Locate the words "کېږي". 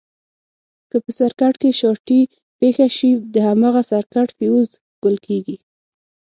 5.27-5.57